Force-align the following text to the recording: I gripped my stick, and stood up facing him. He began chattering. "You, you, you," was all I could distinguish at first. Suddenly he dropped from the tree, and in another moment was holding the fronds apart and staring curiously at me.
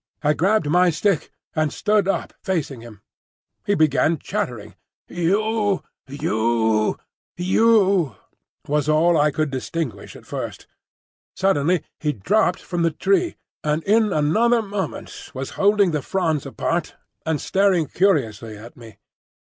I 0.23 0.33
gripped 0.33 0.67
my 0.67 0.89
stick, 0.89 1.31
and 1.55 1.71
stood 1.71 2.07
up 2.07 2.33
facing 2.41 2.81
him. 2.81 3.01
He 3.67 3.75
began 3.75 4.17
chattering. 4.17 4.73
"You, 5.07 5.83
you, 6.07 6.97
you," 7.37 8.15
was 8.65 8.89
all 8.89 9.15
I 9.15 9.29
could 9.29 9.51
distinguish 9.51 10.15
at 10.15 10.25
first. 10.25 10.65
Suddenly 11.35 11.83
he 11.99 12.13
dropped 12.13 12.63
from 12.63 12.81
the 12.81 12.89
tree, 12.89 13.35
and 13.63 13.83
in 13.83 14.11
another 14.11 14.63
moment 14.63 15.29
was 15.35 15.51
holding 15.51 15.91
the 15.91 16.01
fronds 16.01 16.47
apart 16.47 16.95
and 17.23 17.39
staring 17.39 17.85
curiously 17.85 18.57
at 18.57 18.75
me. 18.75 18.97